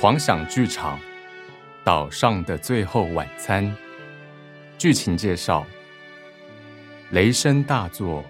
[0.00, 0.98] 狂想剧场
[1.84, 3.66] 《岛上的最后晚餐》
[4.78, 5.66] 剧情介绍：
[7.10, 8.24] 雷声大作，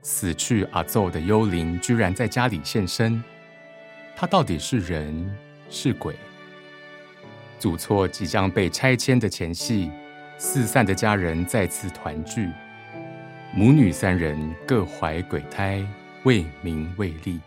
[0.00, 3.22] 死去阿奏的幽灵居然在家里现身。
[4.16, 5.36] 他到底是人
[5.68, 6.16] 是鬼？
[7.58, 9.90] 祖厝即将被拆迁的前夕，
[10.38, 12.48] 四散的家人再次团聚，
[13.52, 15.86] 母女三人各怀鬼胎，
[16.22, 17.38] 为名为利。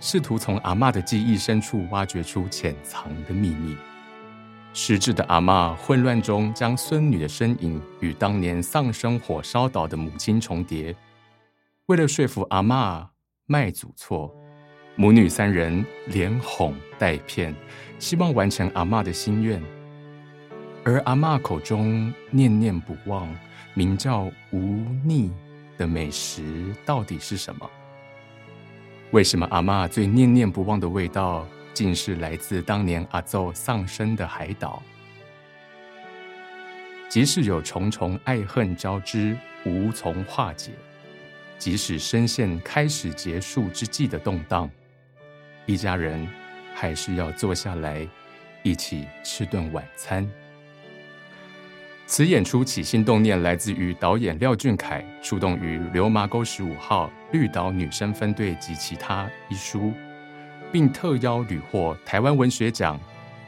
[0.00, 3.76] 试图从阿嬷的记忆深处挖掘出潜藏的秘密。
[4.74, 10.94] 失智的阿嬷混乱中将孙女的身影与当年丧生火烧岛的母亲重叠。
[11.86, 13.04] 为了说服阿嬷
[13.46, 14.32] 卖祖错，
[14.94, 17.54] 母女三人连哄带骗，
[17.98, 19.60] 希望完成阿嬷的心愿。
[20.84, 23.28] 而阿嬷口中念念不忘、
[23.74, 24.58] 名叫无
[25.02, 25.32] 腻
[25.76, 27.68] 的美食到底是什么？
[29.12, 34.82] 为什么阿妈最念念不忘的味道，竟是来自当年阿奏丧生的海岛？
[37.08, 39.34] 即使有重重爱恨交织，
[39.64, 40.72] 无从化解；
[41.58, 44.70] 即使深陷开始结束之际的动荡，
[45.64, 46.28] 一家人
[46.74, 48.06] 还是要坐下来，
[48.62, 50.30] 一起吃顿晚餐。
[52.10, 59.92] 此演出起心动念来自于导演廖俊凯出动于《流麻沟十五号绿岛女生分队及其他》一书，
[60.72, 62.98] 并特邀屡获台湾文学奖、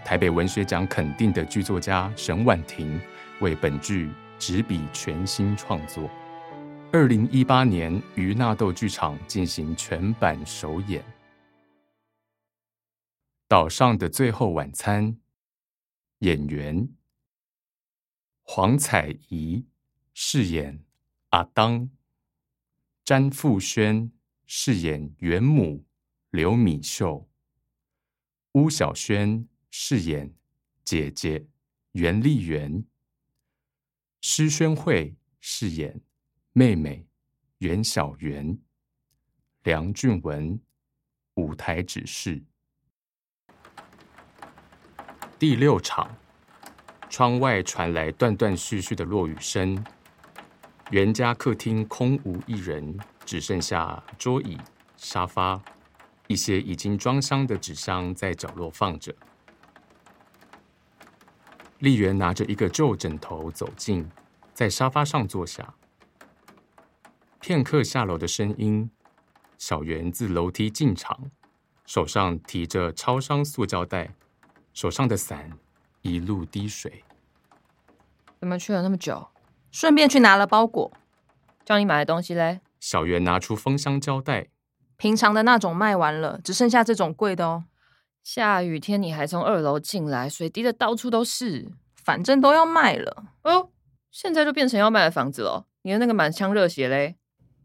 [0.05, 3.00] 台北文学奖肯定的剧作家沈婉婷
[3.41, 6.11] 为本剧执笔全新创作。
[6.92, 11.00] 二零一八年于纳豆剧场进行全版首演，
[13.48, 15.06] 《岛上的最后晚餐》
[16.19, 16.86] 演员。
[18.53, 19.65] 黄彩怡
[20.12, 20.84] 饰演
[21.29, 21.89] 阿当，
[23.05, 24.11] 詹富轩
[24.45, 25.84] 饰演袁母
[26.31, 27.31] 刘米秀，
[28.55, 30.34] 巫小轩饰演
[30.84, 31.47] 姐姐
[31.92, 32.84] 袁丽媛，
[34.20, 36.01] 施宣慧饰演
[36.53, 37.07] 妹妹
[37.58, 38.58] 袁小媛，
[39.63, 40.61] 梁俊文
[41.35, 42.42] 舞台指示，
[45.39, 46.20] 第六场。
[47.11, 49.85] 窗外传来断断续续的落雨声，
[50.91, 54.57] 袁家客厅空无一人，只剩下桌椅、
[54.97, 55.61] 沙发，
[56.29, 59.13] 一些已经装箱的纸箱在角落放着。
[61.81, 64.09] 丽媛拿着一个旧枕头走近，
[64.55, 65.75] 在沙发上坐下。
[67.41, 68.89] 片刻下楼的声音，
[69.59, 71.33] 小袁自楼梯进场，
[71.87, 74.15] 手上提着超商塑胶袋，
[74.73, 75.59] 手上的伞。
[76.02, 77.05] 一路滴水，
[78.38, 79.28] 怎么去了那么久？
[79.70, 80.90] 顺便去拿了包裹。
[81.64, 82.61] 叫你买的东西嘞？
[82.80, 84.48] 小袁拿出封箱胶带，
[84.96, 87.64] 平常的那种卖完了，只剩下这种贵的哦。
[88.24, 91.70] 下雨天你还从二楼进来，水滴的到处都是。
[91.94, 93.68] 反正都要卖了哦，
[94.11, 95.67] 现在就变成要卖的房子了。
[95.82, 97.17] 你的那个满腔热血嘞？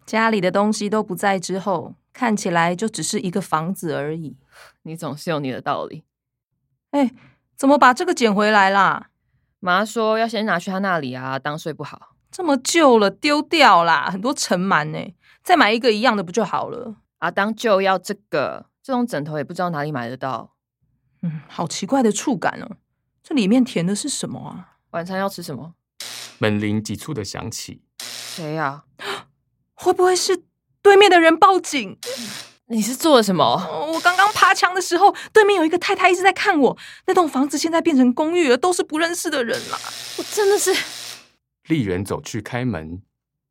[0.05, 4.37] 家里的东西都不在之后，看起来就只是一个房子而已。
[4.83, 6.03] 你总是有你的道理。
[6.91, 7.11] 哎。
[7.55, 9.09] 怎么把这个捡回来啦？
[9.59, 12.15] 妈说要先拿去他那里啊，当睡不好。
[12.31, 15.15] 这么旧了，丢掉啦，很多尘螨呢。
[15.41, 16.97] 再买一个一样的不就好了？
[17.19, 20.55] 啊，当就要这个，这种枕头也不知道哪里买得到。
[21.21, 22.77] 嗯，好奇怪的触感哦。
[23.23, 24.77] 这里面填的是什么啊？
[24.91, 25.73] 晚餐要吃什么？
[26.39, 27.81] 门铃急促的响起。
[27.99, 28.83] 谁呀？
[29.73, 30.43] 会不会是
[30.81, 31.97] 对面的人报警？
[32.67, 33.43] 你是做了什么？
[33.93, 36.77] 我刚刚爬墙的时候，对面有一个太太一直在看我。
[37.05, 39.77] 那栋房子现在变成公寓了，都是不认识的人啦。
[40.17, 40.75] 我真的是。
[41.67, 43.01] 丽媛走去开门。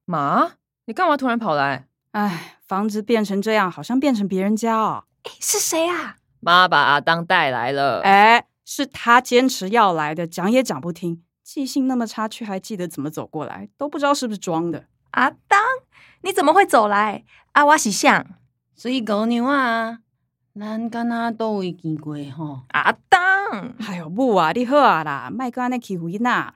[0.05, 0.53] 妈，
[0.87, 1.87] 你干嘛突然跑来？
[2.13, 5.05] 哎，房子变成这样，好像变成别人家哦。
[5.23, 6.17] 哎，是谁啊？
[6.41, 8.01] 妈把阿当带来了。
[8.03, 14.87] 哎，是他坚持要来的，讲也讲不听，记性那么差，却还记得怎么走过来，都不知道是不是装的。
[15.13, 15.61] 阿当，
[16.23, 17.25] 你怎么会走来？
[17.53, 18.27] 阿瓦喜像。
[18.77, 20.01] 水姑娘啊，
[20.59, 22.63] 咱敢若倒位见过吼？
[22.71, 26.55] 阿当，哎呦母啊，你好啊啦，莫搁安尼欺负囡仔。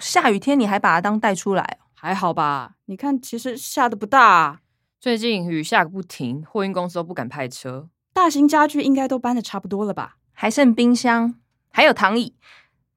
[0.00, 2.76] 下雨天你还把阿当带出来，还好吧？
[2.86, 4.60] 你看，其实下的不大。
[4.98, 7.90] 最近雨下个不停，货运公司都不敢派车。
[8.14, 10.16] 大型家具应该都搬的差不多了吧？
[10.32, 11.34] 还剩冰箱，
[11.70, 12.34] 还有躺椅，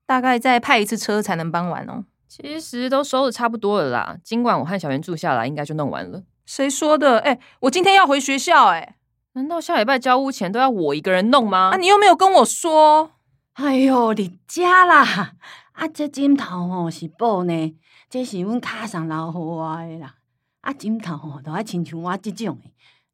[0.06, 2.06] 大概再派一次车才能搬完哦。
[2.30, 4.18] 其实都收的差不多了啦。
[4.24, 6.24] 今晚我和小袁住下来，应该就弄完了。
[6.52, 7.20] 谁说的？
[7.20, 8.98] 哎，我今天要回学校，哎，
[9.32, 11.70] 难道下礼拜交屋钱都要我一个人弄吗？
[11.74, 13.12] 啊，你又没有跟我说。
[13.54, 15.36] 哎呦，你家啦！
[15.72, 17.74] 啊，这枕头吼是布呢，
[18.10, 20.16] 这是阮卡上老互我的啦。
[20.60, 22.60] 啊，枕头吼都爱亲像我这种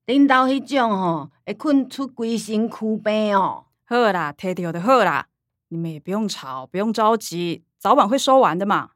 [0.07, 3.65] 的，恁兜迄种吼会困出规身躯病哦。
[3.85, 5.27] 好啦，提掉就好啦，
[5.67, 8.89] 你们也不用吵，不用着急，早晚会收完的嘛。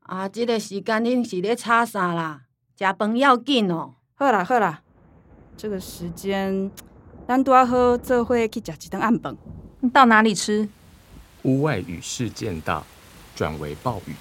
[0.00, 2.40] 啊，即、个时间恁是咧吵啥啦？
[2.76, 3.94] 食饭要紧哦。
[4.16, 4.80] 好啦好啦，
[5.56, 6.70] 这个时间，
[7.26, 9.36] 咱拄啊好做伙去食一顿暗饭。
[9.92, 10.68] 到哪里吃？
[11.42, 12.82] 屋外雨势渐大，
[13.36, 14.14] 转为暴雨。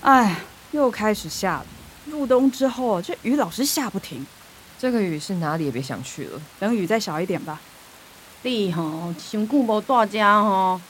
[0.00, 0.40] 哎，
[0.70, 1.66] 又开始下了。
[2.06, 4.26] 入冬之后，这雨老是下不停。
[4.78, 6.40] 这个雨是哪里也别想去了。
[6.58, 7.60] 等雨再小一点吧。
[8.42, 10.80] 你吼伤久无带遮吼，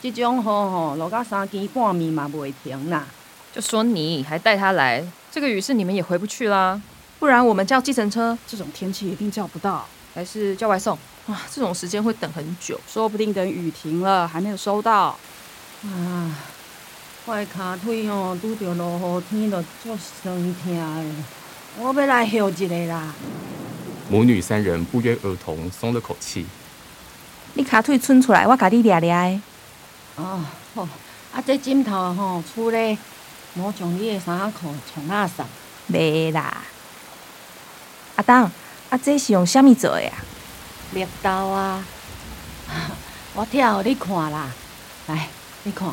[0.00, 3.06] 即种雨吼落到三更半暝嘛袂停啦。
[3.52, 5.04] 就说你还带他来，
[5.34, 6.80] 这个雨是你们也回不去啦。
[7.18, 9.84] 不然我们叫计程车这种天气一定叫不到，
[10.14, 10.96] 还是叫外送？
[11.26, 12.80] 啊，这种时间会等很久。
[12.86, 15.18] 说不定等雨停了还没有收到。
[15.82, 16.38] 啊，
[17.26, 21.14] 我的骹腿哦拄着落雨天，就足酸痛的。
[21.80, 23.12] 我要来休一个啦。
[24.08, 26.46] 母女三人不约而同松了口气。
[27.54, 30.22] 你卡腿伸出来，我甲你掠掠的。
[30.22, 30.40] 哦，
[30.76, 30.82] 好，
[31.32, 32.96] 啊，这枕头吼厝咧，
[33.54, 35.44] 莫将你的衫裤穿垃圾。
[35.92, 36.62] 袂啦。
[38.16, 38.50] 阿东，
[38.90, 40.18] 啊，这是用啥物做的啊？
[40.92, 41.84] 绿豆啊，
[43.34, 44.50] 我跳互你看啦。
[45.08, 45.28] 来，
[45.64, 45.88] 你看，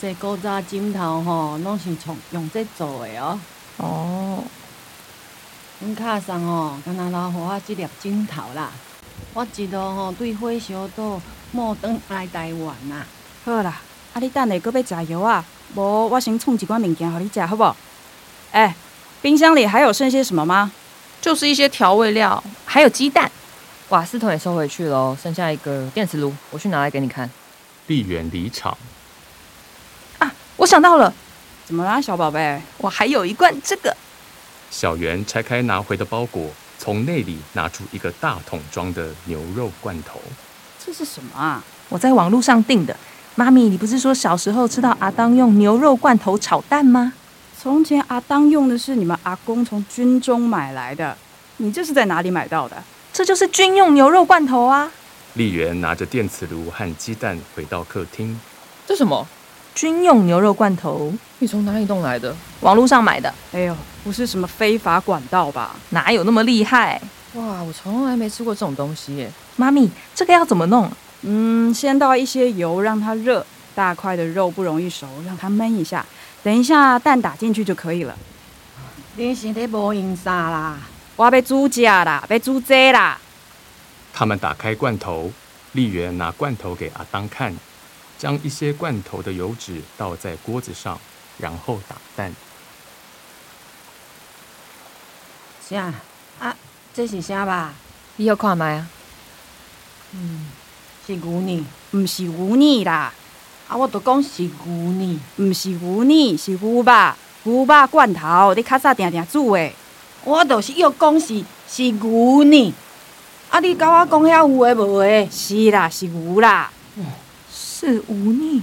[0.00, 3.38] 这古早枕头吼，拢是从用这做的哦。
[3.76, 4.44] 哦，
[5.80, 8.70] 阮卡上吼，敢若留互我即粒枕头啦。
[9.34, 11.20] 我一路吼对火烧岛，
[11.52, 13.06] 莫转来台湾啦。
[13.44, 13.80] 好啦，
[14.14, 15.44] 啊你等下搁要食药啊？
[15.74, 17.74] 无我先创一罐物件互你食，好不？
[18.52, 18.74] 哎，
[19.20, 20.70] 冰箱里还有剩些什么吗？
[21.20, 23.30] 就是一些调味料，还有鸡蛋。
[23.88, 27.28] 瓦斯桶也收回去喽，剩下一个电磁炉，我去拿来给你看。
[27.88, 28.76] 丽媛离场，
[30.18, 31.12] 啊，我想到了，
[31.66, 32.60] 怎么啦，小宝贝？
[32.78, 33.96] 我还有一罐这个。
[34.70, 40.20] 小圆拆开拿回的包裹，从内里拿出一个大桶装的牛肉罐头。
[40.84, 41.62] 这是什么啊？
[41.88, 42.96] 我在网络上订的。
[43.36, 47.12] 妈咪，你不是说小时候吃到阿当用牛肉罐头炒蛋吗？
[47.60, 51.16] 从前阿当用的是你们阿公从军中买来的，
[51.56, 52.76] 你这是在哪里买到的？
[53.12, 54.88] 这就是军用牛肉罐头啊！
[55.32, 58.38] 丽媛拿着电磁炉和鸡蛋回到客厅。
[58.86, 59.26] 这什么？
[59.74, 61.12] 军用牛肉罐头？
[61.40, 62.32] 你从哪里弄来的？
[62.60, 63.34] 网络上买的。
[63.50, 65.74] 哎呦，不是什么非法管道吧？
[65.90, 67.00] 哪有那么厉害？
[67.34, 69.32] 哇，我从来没吃过这种东西耶！
[69.56, 70.88] 妈咪，这个要怎么弄？
[71.26, 73.44] 嗯，先倒一些油让它热，
[73.74, 76.04] 大块的肉不容易熟，让它焖一下。
[76.42, 78.14] 等一下蛋打进去就可以了。
[79.16, 80.76] 你是咧无用啥啦？
[81.16, 83.18] 我要煮食啦，要煮这啦。
[84.12, 85.32] 他们打开罐头，
[85.72, 87.54] 丽媛拿罐头给阿当看，
[88.18, 91.00] 将一些罐头的油脂倒在锅子上，
[91.38, 92.34] 然后打蛋。
[95.66, 95.94] 啥？
[96.38, 96.54] 啊，
[96.92, 97.72] 这是啥吧？
[98.16, 98.88] 你要看麦啊？
[100.12, 100.46] 嗯，
[101.06, 101.66] 是牛呢。
[101.92, 103.12] 唔是牛奶啦，
[103.68, 105.20] 啊，我都讲是牛呢。
[105.36, 107.12] 唔是牛奶，是牛肉，
[107.44, 109.70] 牛肉罐头，你较早定定煮的。
[110.24, 112.74] 我就是要讲是是牛呢。
[113.50, 115.28] 啊，你甲我讲遐有诶无诶？
[115.30, 116.70] 是啦，是牛啦。
[117.52, 118.62] 是无逆，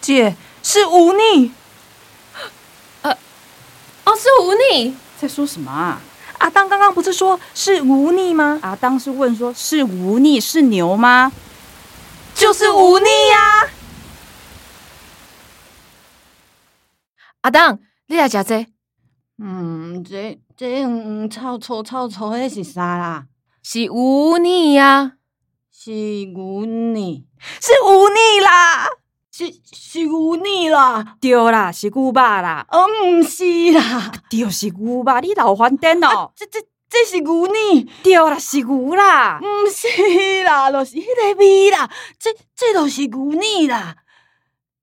[0.00, 1.52] 姐是无逆。
[3.02, 4.94] 哦，是无逆。
[5.20, 6.00] 在说什么啊？
[6.38, 8.58] 阿当刚刚不是说是无逆吗？
[8.62, 11.30] 阿当是问说，是无逆是牛吗？
[12.40, 13.68] 就是忤逆呀、
[17.42, 18.66] 阿当，你来食这？
[19.36, 23.26] 嗯，这这黄黄臭臭臭臭，迄是啥啦？
[23.62, 25.18] 是无逆呀、
[25.70, 25.90] 是
[26.34, 27.26] 忤逆？
[27.60, 28.88] 是无逆啦！
[29.30, 31.16] 是是牛呢啦？
[31.20, 32.66] 对啦，是牛肉啦。
[32.70, 36.32] 哦，毋是啦，对，是牛肉，你老翻颠哦。
[36.34, 36.58] 这这
[36.90, 37.88] 这是牛呢？
[38.02, 39.40] 对啦，是牛啦。
[39.40, 43.96] 毋是啦，就是迄个味啦，这这就是牛呢啦。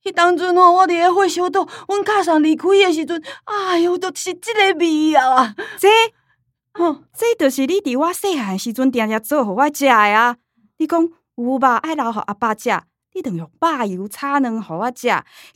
[0.03, 5.53] 迄当阵吼，我伫咧火烧岛，阮卡上离开诶时阵，哎哟，就是即个味啊！
[5.77, 5.89] 这，
[6.71, 10.37] 吼，这就是你伫我细汉时阵定定做互我食诶啊。
[10.77, 11.01] 你讲
[11.35, 12.69] 牛肉爱留互阿爸食，
[13.13, 15.09] 你着用百油炒卵互我食，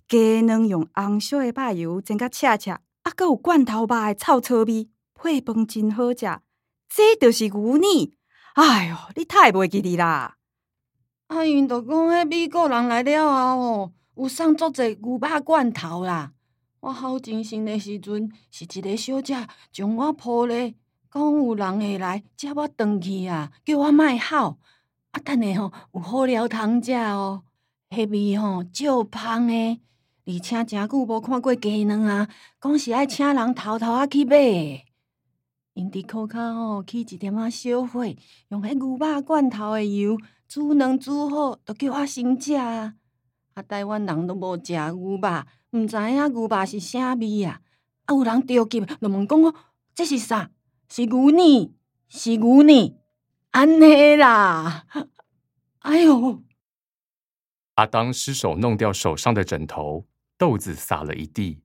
[0.10, 2.80] 鸡卵用红烧诶百油煎甲赤赤，啊，
[3.16, 4.90] 搁有罐头肉诶臭臭味，
[5.22, 6.26] 配饭真好食。
[6.90, 7.86] 这就是牛奶。
[8.56, 10.38] 哎哟，你太袂记哩啦！
[11.28, 16.32] 啊，因着讲迄美国人来了后吼，有送足侪牛肉罐头啦。
[16.80, 20.74] 我好精神的时阵，是一个小姐将我抱咧，
[21.12, 24.58] 讲有人会来接我转去啊，叫我莫哭。
[25.12, 27.44] 啊，等下吼有好料通食哦，
[27.92, 29.80] 迄味吼足芳诶，
[30.26, 32.28] 而且诚久无看过鸡卵啊，
[32.60, 34.84] 讲是爱请人偷偷啊去买。
[35.74, 38.06] 因伫裤骹吼起一点仔小火，
[38.50, 42.96] 用迄牛肉罐头的油煮卵煮好，就叫我先食啊。
[43.54, 47.62] 啊，台湾人都无食牛肉，毋知影牛肉是啥味啊。
[48.06, 49.56] 啊，有人着急，就问讲哦，
[49.96, 50.52] 这是啥？
[50.90, 51.74] 是牛呢？
[52.10, 52.98] 是牛呢？
[53.52, 54.86] 安尼啦！
[55.80, 56.44] 哎呦！
[57.76, 60.06] 阿当失手弄掉手上的枕头，
[60.38, 61.62] 豆子洒了一地。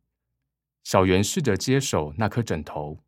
[0.85, 2.99] 小圆试着接手那颗枕头。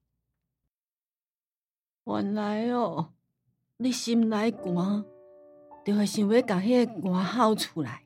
[2.11, 3.11] 原来哦，
[3.77, 5.05] 你心内寒，
[5.85, 8.03] 就会想要把迄个寒吼出来，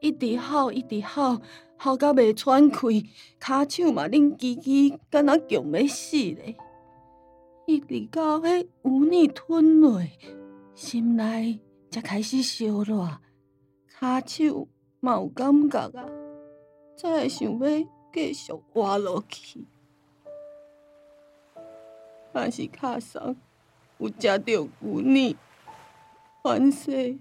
[0.00, 1.40] 一直吼，一直吼，
[1.78, 3.08] 吼到袂喘气，
[3.40, 6.56] 骹手嘛冷叽叽，敢若强要死咧。
[7.66, 10.02] 一直到迄有你吞落，
[10.74, 11.60] 心内
[11.92, 13.08] 才开始烧热，
[14.00, 14.66] 骹手
[14.98, 16.08] 嘛有感觉啊，
[16.96, 19.65] 才会想要继续活落去。
[22.38, 23.34] 但是卡桑
[23.96, 25.34] 有食到牛奶，
[26.42, 27.18] 反正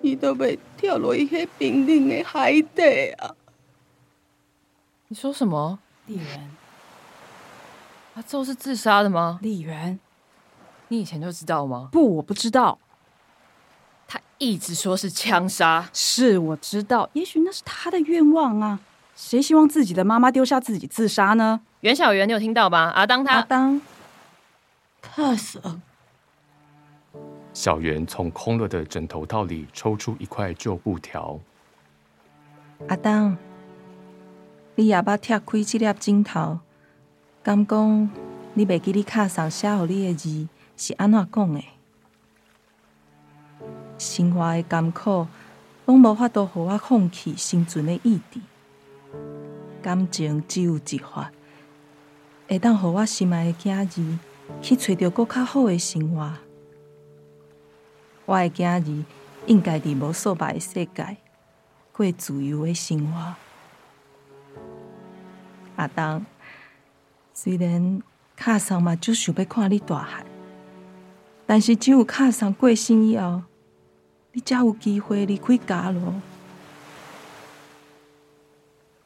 [0.00, 3.34] 伊都要跳落去迄冰冷的海底啊！
[5.08, 5.80] 你说什么？
[6.06, 6.50] 丽媛，
[8.14, 9.40] 阿宙是自杀的吗？
[9.42, 9.98] 丽媛，
[10.86, 11.88] 你以前就知道吗？
[11.90, 12.78] 不，我不知道。
[14.06, 18.78] 他一直说是枪杀，是我知道，也许那是他的愿望啊。
[19.16, 21.62] 谁希望自己的妈妈丢下自己自杀呢？
[21.80, 22.92] 袁小媛，你有听到吗？
[22.94, 23.82] 阿当他，阿当。
[25.02, 25.82] 卡桑，
[27.52, 31.38] 小圆从空了的枕头套里抽出一块旧布条。
[32.88, 33.36] 阿当，
[34.76, 36.60] 你也捌拆开这粒枕头，
[37.42, 38.10] 敢讲
[38.54, 41.62] 你袂记你卡上写互你的字是安怎讲的？
[43.98, 45.26] 生活的艰苦，
[45.84, 48.40] 拢无法度互我放弃生存的意志。
[49.82, 51.32] 感情只有一法，
[52.48, 54.18] 会当互我心爱的囝儿。
[54.60, 56.32] 去找到更较好的生活，
[58.26, 59.04] 我的囝儿
[59.46, 61.16] 应该伫无扫把的世界
[61.92, 63.34] 过自由的生活。
[65.76, 66.24] 阿东，
[67.34, 68.02] 虽然
[68.36, 70.24] 卡桑嘛就想要看你大汉，
[71.46, 73.42] 但是只有卡桑过身以后，
[74.32, 76.14] 你才有机会离开家咯。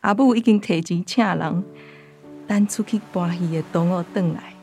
[0.01, 1.65] 阿母已经提前请人，
[2.47, 4.56] 等出去搬戏的同学回来。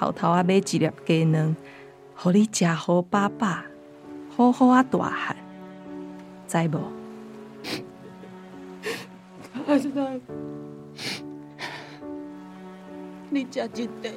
[0.00, 1.54] 偷偷啊买一粒鸡卵，
[2.16, 3.58] 互你食好饱饱，
[4.34, 5.36] 好好啊大汉，
[6.48, 6.80] 知无？
[9.66, 10.18] 阿生，
[13.28, 14.10] 你食一块，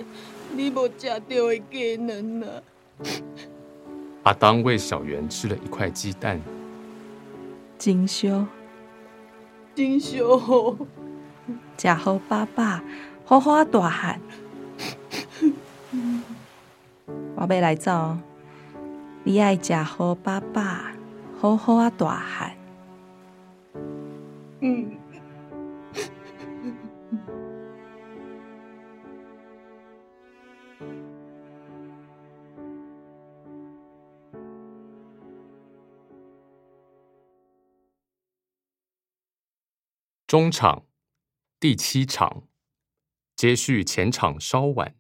[0.56, 2.64] 你无食到的鸡卵啊！
[4.24, 6.40] 阿当为小圆吃了一块鸡蛋，
[7.78, 8.46] 真烧，
[9.76, 10.78] 真烧好，
[11.78, 12.80] 食好饱饱，
[13.26, 14.22] 好好啊大汉。
[17.46, 18.18] 我要来走，
[19.26, 20.96] 你爱食好爸爸，
[21.38, 22.58] 好好啊大汉。
[24.62, 24.98] 嗯。
[40.26, 40.86] 中场
[41.60, 42.44] 第七场，
[43.36, 44.96] 接续前场稍晚。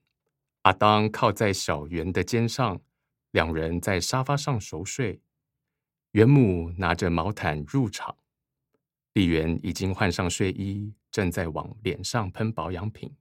[0.63, 2.82] 阿当靠在小圆的肩上，
[3.32, 5.22] 两人在沙发上熟睡。
[6.12, 8.17] 袁母拿着毛毯入场，
[9.12, 13.15] 丽媛已经换上睡衣，正在往脸上喷保养品。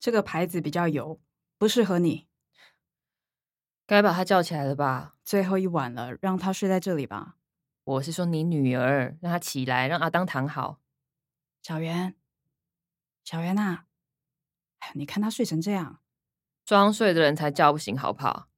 [0.00, 1.20] 这个牌子比较油，
[1.56, 2.26] 不适合你。
[3.86, 5.16] 该把他叫起来了吧？
[5.24, 7.36] 最后一晚了，让他睡在这里吧。
[7.84, 10.80] 我是说你女儿，让她起来，让阿当躺好。
[11.62, 12.16] 小圆，
[13.24, 13.84] 小圆呐，
[14.94, 16.00] 你看他睡成这样。
[16.68, 18.48] 装睡的人才叫不醒，好不好？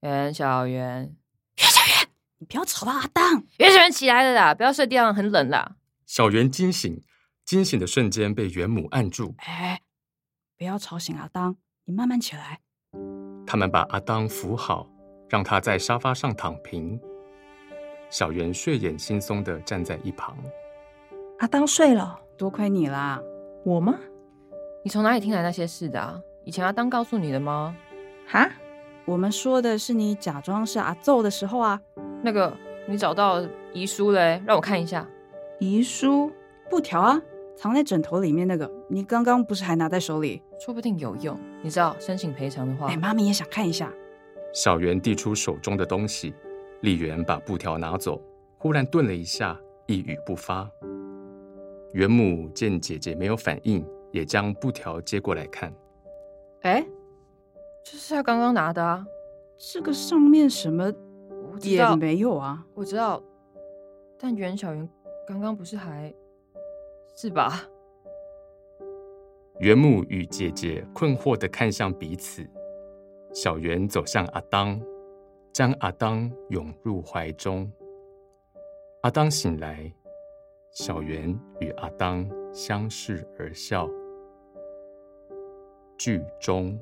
[0.00, 1.14] 袁小圆，
[1.56, 3.44] 袁小圆，你不要吵到阿当。
[3.58, 5.76] 袁小圆起来了啦，不要睡地上，很冷啦。
[6.04, 7.04] 小圆惊醒，
[7.44, 9.36] 惊醒的瞬间被袁母按住。
[9.38, 9.80] 哎，
[10.58, 11.54] 不要吵醒阿当，
[11.84, 12.58] 你慢慢起来。
[13.46, 14.90] 他们把阿当扶好，
[15.28, 17.00] 让他在沙发上躺平。
[18.10, 20.36] 小圆睡眼惺忪的站在一旁。
[21.38, 23.20] 阿当睡了，多亏你啦。
[23.64, 23.96] 我吗？
[24.84, 26.24] 你从哪里听来那些事的？
[26.44, 27.76] 以前阿当告诉你的吗？
[28.26, 28.50] 哈，
[29.04, 31.80] 我们说的是你假装是阿奏的时候啊。
[32.20, 32.52] 那个，
[32.88, 33.40] 你找到
[33.72, 34.42] 遗书嘞？
[34.44, 35.08] 让我看一下。
[35.60, 36.32] 遗书，
[36.68, 37.22] 布条啊，
[37.54, 38.68] 藏在枕头里面那个。
[38.88, 40.42] 你刚刚不是还拿在手里？
[40.58, 41.38] 说不定有用。
[41.62, 43.92] 你知道申请赔偿的话，哎，妈咪也想看一下。
[44.52, 46.34] 小圆递出手中的东西，
[46.80, 48.20] 丽媛把布条拿走，
[48.58, 49.56] 忽然顿了一下，
[49.86, 50.68] 一语不发。
[51.92, 55.72] 袁母见姐姐没有反应，也将布条接过来看。
[56.62, 56.86] 哎，
[57.84, 59.04] 这是他刚刚拿的啊，
[59.58, 60.94] 这个上面什么也
[61.52, 62.64] 我知道，没有啊。
[62.74, 63.22] 我知道，
[64.18, 64.88] 但袁小圆
[65.26, 66.14] 刚刚不是还
[67.16, 67.64] 是吧？
[69.58, 72.44] 袁母与姐姐困惑的看向彼此，
[73.32, 74.80] 小圆走向阿当，
[75.52, 77.70] 将阿当拥入怀中。
[79.02, 79.92] 阿当醒来，
[80.70, 83.88] 小圆与阿当相视而笑。
[86.04, 86.76] 剧中，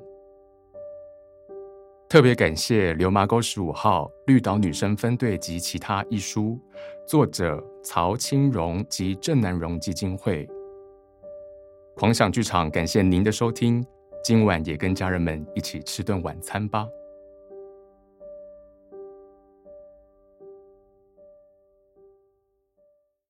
[2.09, 6.59] 特别感谢《流麻沟十五号》绿岛女生分队及其他一书
[7.05, 10.49] 作者曹清荣及郑南荣基金会。
[11.95, 13.85] 狂想剧场感谢您的收听，
[14.23, 16.87] 今晚也跟家人们一起吃顿晚餐吧。